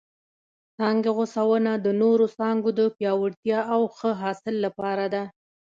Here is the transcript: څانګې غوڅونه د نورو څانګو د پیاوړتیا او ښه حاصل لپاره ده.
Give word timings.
څانګې 0.77 1.11
غوڅونه 1.17 1.71
د 1.85 1.87
نورو 2.01 2.25
څانګو 2.37 2.69
د 2.79 2.81
پیاوړتیا 2.97 3.59
او 3.73 3.81
ښه 3.95 4.11
حاصل 4.21 4.55
لپاره 4.65 5.05
ده. 5.13 5.23